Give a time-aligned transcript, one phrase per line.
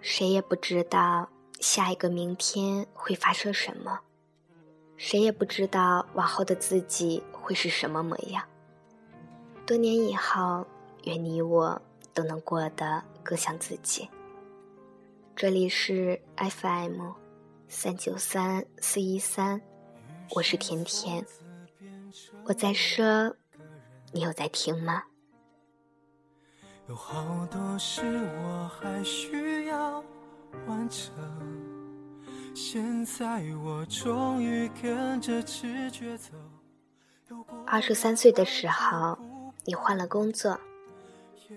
[0.00, 1.28] 谁也不知道
[1.60, 4.00] 下一个明天会发生什么，
[4.96, 8.44] 谁也不知道往后的自己会是什么模样。
[9.66, 10.66] 多年以后，
[11.04, 11.80] 愿你我
[12.14, 14.08] 都能过得更像自己。
[15.36, 17.12] 这里是 FM
[17.68, 19.60] 三九三四一三，
[20.30, 21.26] 我是甜甜，
[22.44, 23.36] 我在说，
[24.12, 25.04] 你有在听吗？
[26.88, 28.00] 有好多事
[28.40, 30.02] 我还需要
[30.66, 31.12] 完成，
[32.54, 36.30] 现在我终于跟着直觉走。
[37.66, 39.18] 二十三岁的时候，
[39.66, 40.58] 你换了工作，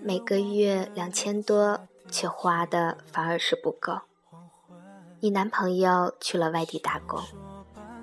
[0.02, 4.00] 每个月两千多，却花的反而是不够。
[5.20, 7.18] 你男朋友去了外地打工，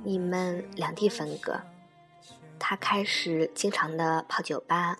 [0.03, 1.61] 你们两地分隔，
[2.57, 4.97] 他开始经常的泡酒吧。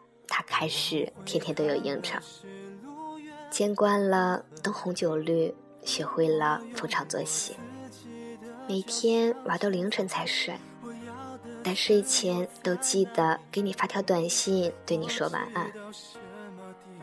[0.60, 2.20] 还是天天都有应酬，
[3.50, 7.56] 见惯了灯红酒绿，学会了逢场作戏，
[8.68, 10.54] 每天玩到凌晨才睡，
[11.64, 15.72] 但睡前都记得给你发条短信，对你说晚安。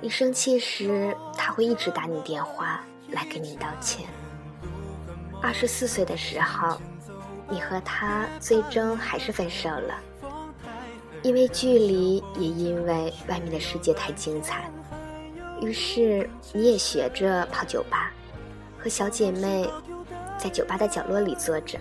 [0.02, 4.06] 你生气时，他会一直打你电话来给你道歉。
[5.40, 6.78] 二十四岁的时候，
[7.48, 9.98] 你和他最终还是分手了。
[11.26, 14.70] 因为距离，也因为外面的世界太精彩，
[15.60, 18.12] 于是你也学着泡酒吧，
[18.78, 19.68] 和小姐妹
[20.38, 21.80] 在酒吧的角落里坐着，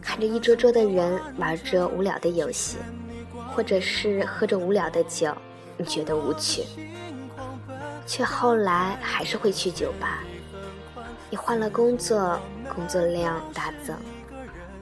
[0.00, 2.78] 看着一桌桌的人玩着无聊的游戏，
[3.54, 5.36] 或者是喝着无聊的酒，
[5.76, 6.64] 你觉得无趣，
[8.06, 10.24] 却后来还是会去酒吧。
[11.28, 12.40] 你换了工作，
[12.74, 13.94] 工作量大增，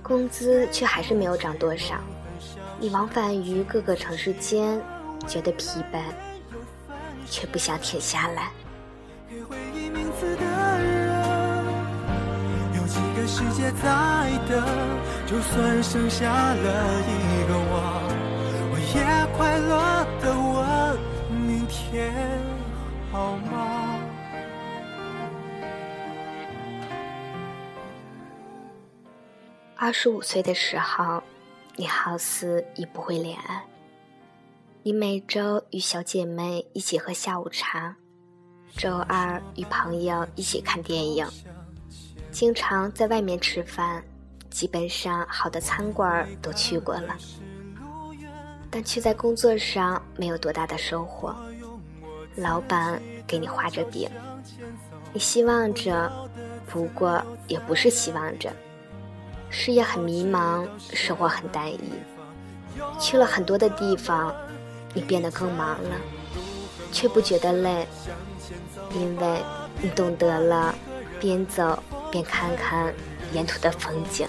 [0.01, 1.97] 工资却还是没有涨多少。
[2.83, 4.81] 你往返于各个城市间，
[5.29, 6.01] 觉得疲惫，
[7.27, 8.51] 却不想停下来。
[9.29, 9.37] 有
[12.87, 14.65] 几个世界在等，
[15.27, 18.09] 就算剩下了一个我，
[18.73, 19.05] 我也
[19.37, 22.11] 快乐的问：明天
[23.13, 23.99] 好吗？
[29.77, 31.23] 二十五岁的时候。
[31.77, 33.65] 你好似已不会恋爱。
[34.83, 37.95] 你每周与小姐妹一起喝下午茶，
[38.77, 41.27] 周二与朋友一起看电影，
[42.31, 44.03] 经常在外面吃饭，
[44.51, 47.17] 基本上好的餐馆都去过了，
[48.71, 51.35] 但却在工作上没有多大的收获。
[52.37, 54.09] 老板给你画着饼，
[55.13, 56.11] 你希望着，
[56.67, 58.51] 不过也不是希望着。
[59.51, 61.93] 事业很迷茫，生活很单一。
[62.99, 64.33] 去了很多的地方，
[64.95, 65.97] 你变得更忙了，
[66.93, 67.87] 却不觉得累，
[68.95, 69.43] 因为
[69.83, 70.75] 你懂得了
[71.19, 72.95] 边走边看看
[73.33, 74.27] 沿途的风景。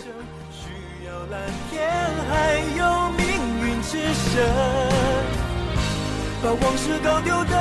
[6.44, 7.56] 把往事搞丢的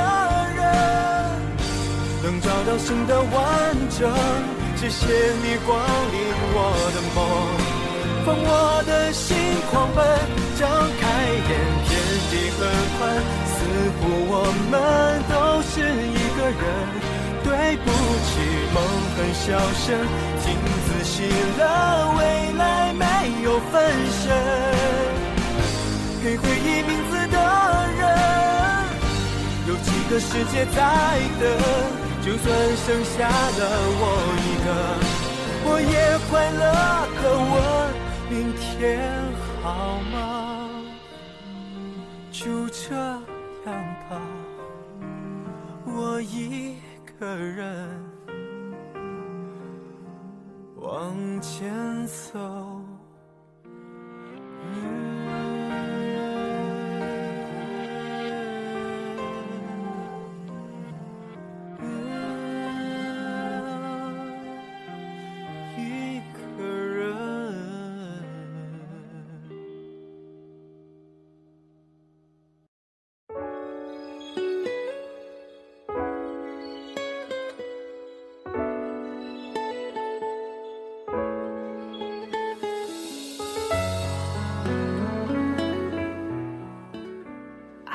[0.55, 0.63] 人，
[2.23, 4.60] 能找到新的完整。
[4.81, 6.17] 谢谢你光临
[6.57, 6.57] 我
[6.89, 7.21] 的梦，
[8.25, 9.37] 放我的心
[9.69, 10.01] 狂奔，
[10.57, 10.65] 张
[10.97, 11.53] 开眼，
[11.85, 11.89] 天
[12.31, 12.65] 地很
[12.97, 12.99] 宽，
[13.45, 13.61] 似
[14.01, 14.41] 乎我
[14.73, 16.65] 们都是一个人。
[17.43, 17.85] 对不
[18.25, 18.41] 起，
[18.73, 18.81] 梦
[19.13, 19.53] 很小
[19.85, 20.01] 声，
[20.41, 20.49] 请
[20.87, 21.61] 仔细了，
[22.17, 22.19] 未
[22.57, 23.05] 来没
[23.43, 23.85] 有分
[24.23, 24.33] 身。
[26.23, 27.37] 给回忆名字的
[27.99, 28.01] 人，
[29.67, 30.81] 有几个世界在
[31.39, 31.45] 等。
[32.23, 32.47] 就算
[32.85, 33.61] 剩下了
[33.97, 34.03] 我
[34.63, 34.67] 个，
[35.65, 35.93] 我也
[36.29, 36.63] 快乐
[37.21, 37.55] 的问
[38.29, 38.61] 明天
[39.61, 39.65] 好
[40.11, 40.15] 吗？
[42.31, 43.73] 就这样
[44.09, 44.11] 吧，
[45.85, 46.75] 我一
[47.19, 47.87] 个人
[50.77, 52.39] 往前走。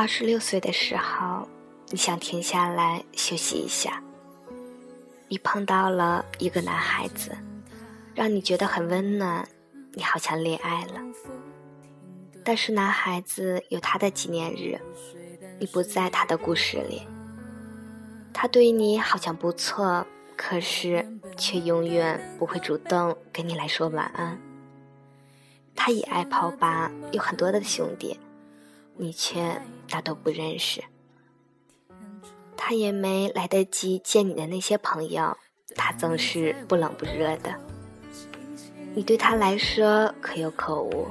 [0.07, 1.49] 二十六岁的时候，
[1.89, 4.01] 你想停下来休息一下。
[5.27, 7.37] 你碰到了一个男孩子，
[8.15, 9.49] 让你觉得很温暖，
[9.95, 11.01] 你好像恋爱了。
[12.45, 14.81] 但是男孩子有他的纪念日，
[15.59, 17.03] 你不在他的故事里。
[18.33, 20.07] 他对你好像不错，
[20.37, 21.05] 可是
[21.37, 24.41] 却永远不会主动跟你来说晚安。
[25.75, 28.21] 他也爱泡吧，有很多的兄弟，
[28.97, 30.83] 你却大都不认识。
[32.57, 35.37] 他也没来得及见你的那些朋友，
[35.75, 37.55] 他总是不冷不热的。
[38.95, 41.07] 你对他来说可有可无，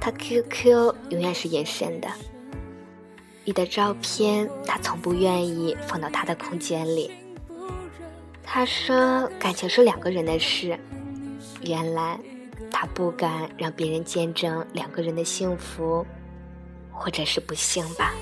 [0.00, 2.08] 他 QQ 永远是隐身的。
[3.44, 7.10] 你的照片，他从不愿意放到他的空间里。
[8.44, 10.78] 他说感情是两个人的事，
[11.62, 12.18] 原来
[12.70, 16.06] 他不敢让别人见证两个人的幸福，
[17.00, 18.12] 或者是不幸吧。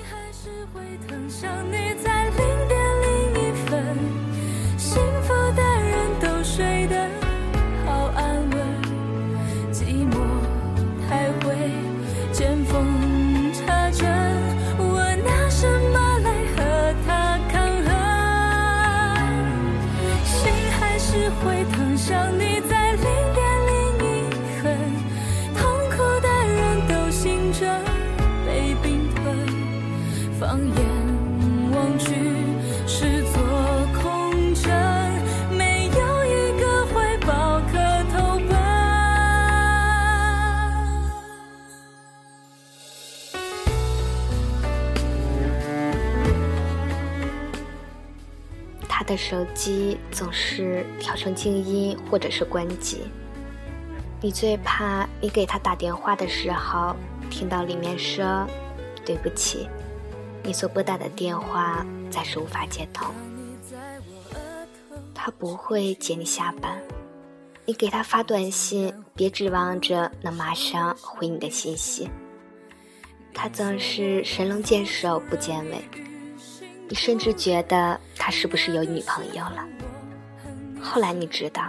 [21.43, 22.88] 会疼，想你在
[49.09, 53.01] 的手机总是调成静音或者是关机。
[54.21, 56.95] 你最怕你给他打电话的时候，
[57.31, 58.45] 听到里面说
[59.03, 59.67] ：“对不起，
[60.43, 63.07] 你所拨打的电话暂时无法接通。”
[65.15, 66.79] 他不会接你下班。
[67.65, 72.07] 你给他发短信，别指望着能马上回你的信息。
[73.33, 76.08] 他总是神龙见首不见尾。
[76.89, 79.63] 你甚至觉得他是不是有女朋友了？
[80.81, 81.63] 后来你知道，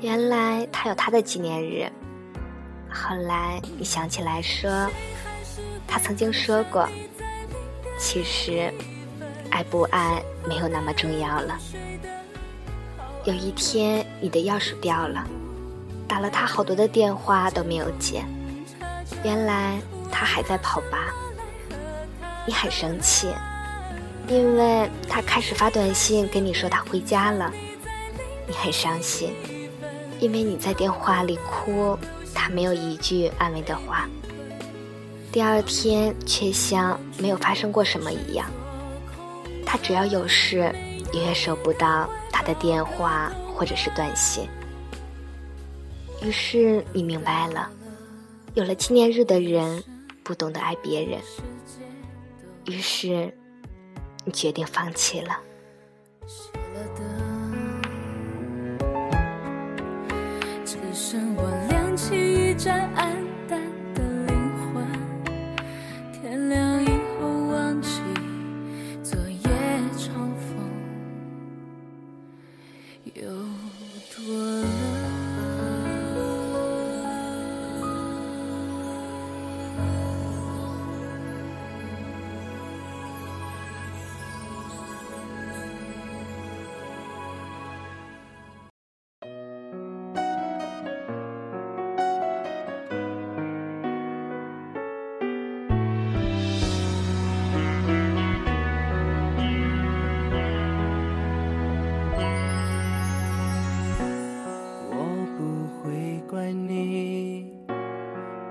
[0.00, 1.90] 原来他有他的纪念日。
[2.90, 4.90] 后来你想起来说，
[5.86, 6.86] 他曾经说过，
[7.98, 8.70] 其实
[9.50, 11.58] 爱不爱没有那么重要了。
[13.24, 15.26] 有一天你的钥匙掉了，
[16.06, 18.22] 打了他好多的电话都没有接，
[19.24, 19.80] 原来
[20.12, 21.14] 他还在跑吧。
[22.46, 23.28] 你很生气。
[24.28, 27.50] 因为他开始发短信跟你说他回家了，
[28.46, 29.32] 你很伤心，
[30.20, 31.98] 因为你在电话里哭，
[32.34, 34.06] 他没有一句安慰的话。
[35.32, 38.50] 第二天却像没有发生过什么一样，
[39.64, 40.74] 他只要有事，
[41.14, 44.46] 永远收不到他的电话或者是短信。
[46.22, 47.70] 于是你明白了，
[48.52, 49.82] 有了纪念日的人
[50.22, 51.18] 不懂得爱别人。
[52.66, 53.32] 于是。
[54.30, 55.40] 决定放弃了。
[60.64, 63.16] 只剩我亮起一盏暗
[63.48, 63.58] 淡
[63.94, 64.36] 的灵
[64.74, 64.86] 魂，
[66.12, 66.88] 天亮以
[67.18, 68.02] 后忘记
[69.02, 69.48] 昨夜
[69.96, 70.70] 重逢，
[73.14, 73.22] 有
[74.14, 74.57] 多
[106.38, 107.52] 爱你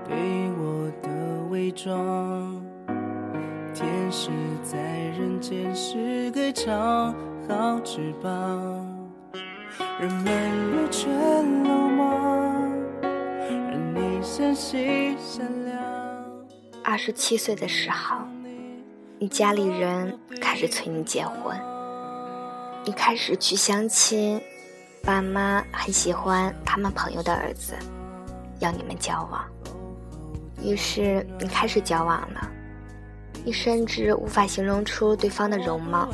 [0.06, 0.14] 对
[0.58, 1.08] 我的
[1.50, 2.62] 伪装。
[3.72, 4.28] 天使
[4.62, 4.78] 在
[5.18, 7.14] 人间是个长
[7.48, 8.30] 好翅膀，
[9.98, 12.70] 人们都缺了吗？
[13.00, 15.78] 而你相信善良。
[16.84, 18.18] 二十七岁的时候，
[19.18, 21.58] 你家里人开始催你结婚。
[22.84, 24.40] 你开始去相亲，
[25.02, 27.74] 爸妈很喜欢他们朋友的儿子，
[28.58, 29.44] 要你们交往，
[30.62, 32.50] 于是你开始交往了，
[33.44, 36.08] 你甚至无法形容出对方的容貌。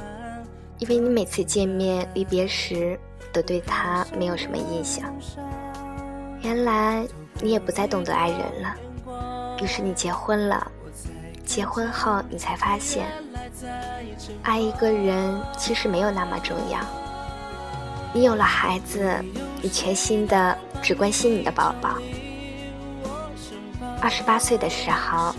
[0.80, 2.98] 因为你每次见面离别时
[3.32, 5.04] 都对他没有什么印象，
[6.42, 7.06] 原来
[7.40, 8.76] 你也不再懂得爱人了。
[9.62, 10.70] 于是你结婚了，
[11.44, 13.06] 结婚后你才发现，
[14.42, 16.80] 爱一个人其实没有那么重要。
[18.16, 19.12] 你有了孩子，
[19.60, 21.96] 你全心的只关心你的宝宝。
[24.00, 25.34] 二十八岁的时候，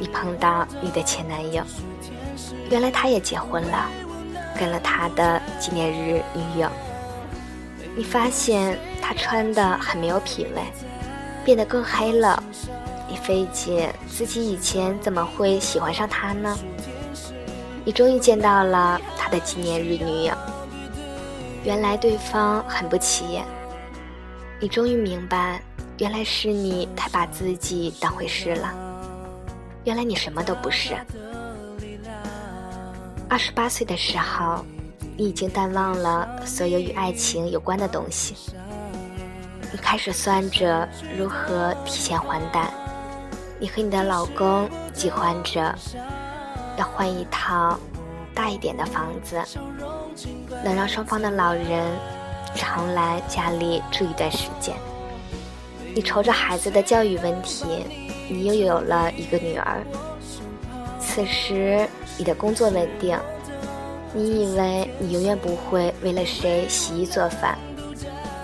[0.00, 1.62] 你碰到你的前男友，
[2.68, 3.88] 原来他也结婚了。
[4.58, 6.68] 跟了他的纪念日女友，
[7.94, 10.62] 你发现他穿的很没有品味，
[11.44, 12.42] 变得更黑了。
[13.08, 16.58] 你费解自己以前怎么会喜欢上他呢？
[17.84, 20.34] 你终于见到了他的纪念日女友，
[21.66, 23.44] 原来对方很不起眼。
[24.60, 25.60] 你终于明白，
[25.98, 28.72] 原来是你太把自己当回事了。
[29.82, 30.94] 原来你什么都不是。
[33.28, 34.64] 二十八岁的时候，
[35.16, 38.36] 你已经淡忘了所有与爱情有关的东西。
[39.72, 42.72] 你开始算着如何提前还贷。
[43.58, 45.74] 你和你的老公计划着。
[46.78, 47.76] 要换一套
[48.34, 49.42] 大一点的房子，
[50.64, 51.84] 能让双方的老人
[52.54, 54.74] 常来家里住一段时间。
[55.94, 57.64] 你愁着孩子的教育问题，
[58.28, 59.82] 你又有了一个女儿。
[61.00, 63.18] 此时你的工作稳定，
[64.12, 67.56] 你以为你永远不会为了谁洗衣做饭，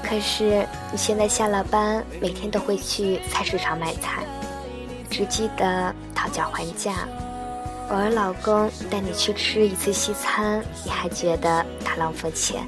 [0.02, 4.22] 可是你现在下了班，每天都会去菜市场买菜，
[5.10, 7.06] 只记得讨价还价。
[7.92, 12.66] 偶尔，老公带你去吃一次西餐，你还觉得他浪费钱。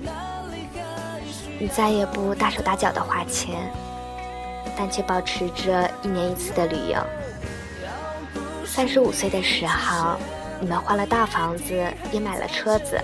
[1.58, 3.72] 你再也不大手大脚的花钱，
[4.76, 6.98] 但却保持着一年一次的旅游。
[8.66, 10.18] 三十五岁的时候，
[10.60, 11.72] 你们换了大房子，
[12.12, 13.00] 也买了车子，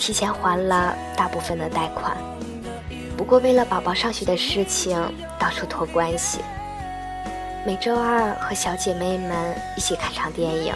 [0.00, 2.16] 提前还了大部分的贷款。
[3.16, 5.00] 不过，为了宝宝上学的事情，
[5.38, 6.40] 到处托关系。
[7.64, 10.74] 每周二和小姐妹们一起看场电影。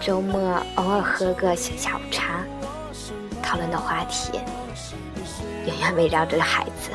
[0.00, 2.42] 周末偶尔喝个小下午茶，
[3.42, 4.40] 讨论的话题
[5.66, 6.90] 永远围绕着孩子。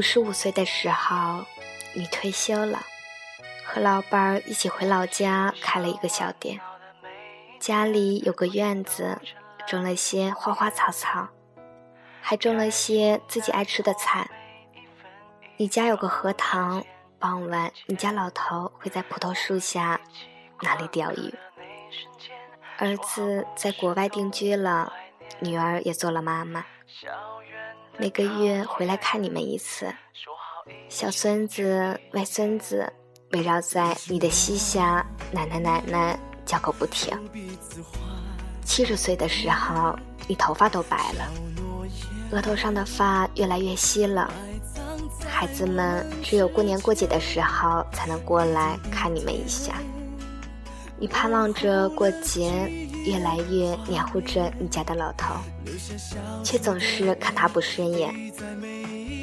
[0.00, 1.44] 五十五岁的时候，
[1.92, 2.80] 你退休了，
[3.66, 6.58] 和老伴儿一起回老家开了一个小店。
[7.58, 9.20] 家里有个院子，
[9.66, 11.28] 种了些花花草草，
[12.22, 14.26] 还种了些自己爱吃的菜。
[15.58, 16.82] 你家有个荷塘，
[17.18, 20.00] 傍晚你家老头会在葡萄树下
[20.62, 21.34] 那里钓鱼。
[22.78, 24.94] 儿子在国外定居了，
[25.40, 26.64] 女儿也做了妈妈。
[28.00, 29.86] 每个月回来看你们一次，
[30.88, 32.90] 小孙子、外孙子
[33.32, 37.14] 围绕在你的膝下，奶奶奶奶叫个不停。
[38.64, 39.94] 七十岁的时候，
[40.26, 41.30] 你头发都白了，
[42.32, 44.32] 额头上的发越来越稀了。
[45.28, 49.74] 孩子们只有过年过节的时候才能过来看你们一下。
[51.00, 52.52] 你盼望着过节，
[53.06, 55.34] 越来越黏糊着你家的老头，
[56.44, 58.14] 却总是看他不顺眼。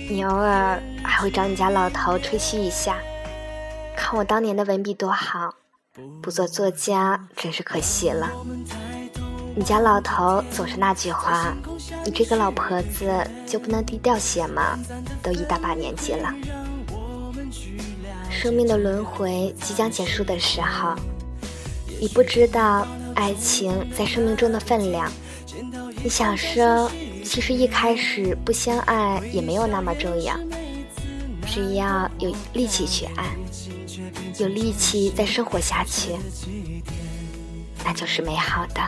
[0.10, 2.98] 你偶尔还会找你家老头吹嘘一下，
[3.96, 5.54] 看我当年的文笔多好，
[6.20, 8.28] 不做作家真是可惜了。
[9.56, 11.54] 你家老头总是那句话
[12.04, 13.08] ：“你这个老婆子
[13.46, 14.80] 就不能低调些吗？
[15.22, 16.34] 都一大把年纪了。”
[18.32, 20.96] 生命的轮回即将结束的时候。
[22.00, 25.12] 你不知道爱情在生命中的分量。
[26.04, 26.92] 你想说，
[27.24, 30.38] 其实一开始不相爱也没有那么重要，
[31.46, 33.26] 只要有力气去爱，
[34.38, 36.12] 有力气再生活下去，
[37.84, 38.82] 那就是美好的。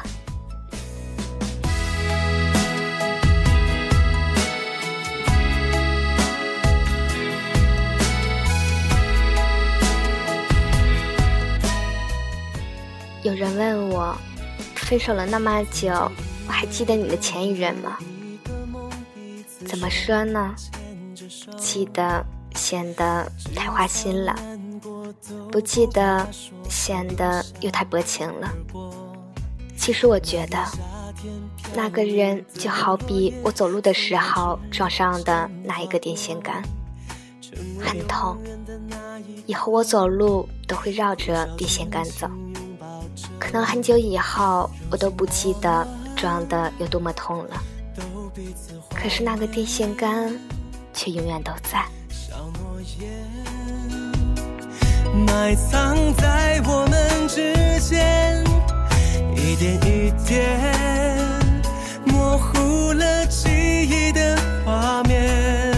[13.29, 14.17] 有人问我，
[14.73, 15.91] 分手了那么久，
[16.47, 17.99] 我还记得你的前一任吗？
[19.67, 20.55] 怎么说呢？
[21.55, 24.33] 记得显得太花心了；
[25.51, 26.27] 不记得，
[26.67, 28.51] 显得又太薄情了。
[29.77, 30.57] 其实我觉得，
[31.75, 36.63] 那个人就好比我走路的时候撞上的那一个电线杆，
[37.79, 38.35] 很痛。
[39.45, 42.27] 以后我走路都会绕着电线杆走，
[43.39, 47.61] 可能很久以后我都不记得撞的有多么痛了。
[48.93, 50.37] 可是那个电线杆
[50.93, 51.85] 却永远都在。
[55.27, 58.43] 埋藏在我们之间。
[59.35, 60.59] 一点一点
[62.05, 65.73] 模糊了记忆的画面，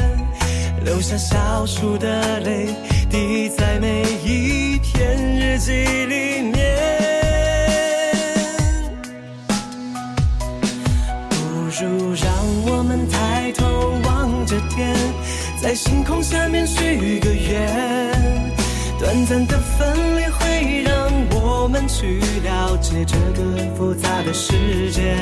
[0.84, 2.76] 留下小数的泪
[3.10, 5.72] 滴在每一篇日记
[6.06, 7.01] 里面。
[14.76, 14.96] 天，
[15.62, 18.42] 在星空下面许个愿，
[19.00, 20.92] 短暂的分离会让。
[21.64, 25.16] 我们去了解这个复杂的世界。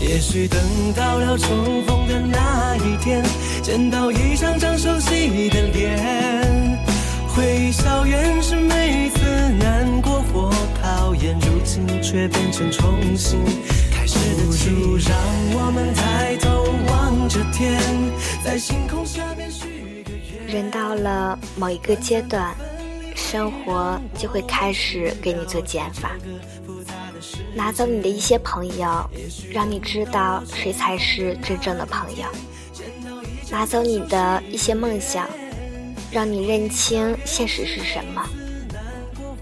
[0.00, 0.58] 也许等
[0.94, 3.22] 到了重逢的那一天，
[3.62, 6.80] 见到一张张熟悉的脸，
[7.28, 9.20] 回忆笑原是每次
[9.58, 10.50] 难过或
[10.82, 13.38] 考验，如今却变成重新
[13.92, 15.16] 开始的不如让
[15.54, 16.55] 我们抬头
[20.46, 22.54] 人到了某一个阶段。
[23.14, 26.12] 生活就会开始给你做减法，
[27.54, 29.10] 拿走你的一些朋友，
[29.50, 32.26] 让你知道谁才是真正的朋友；
[33.50, 35.26] 拿走你的一些梦想，
[36.12, 38.22] 让你认清现实是什么。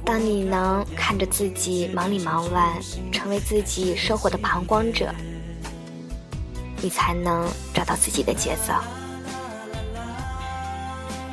[0.04, 2.78] 当你能看着自己忙里忙外，
[3.12, 5.12] 成为自己生活的旁观者，
[6.84, 8.74] 你才能找到自己的节奏。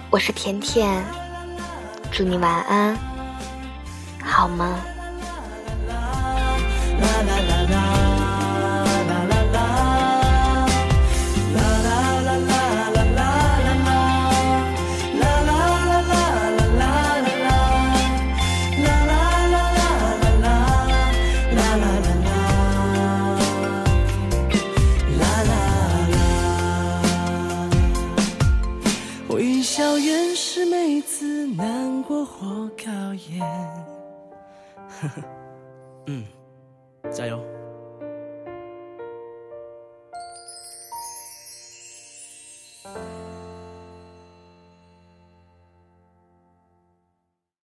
[0.09, 1.03] 我是甜甜。
[2.09, 2.97] 祝你晚安，
[4.23, 4.79] 好吗？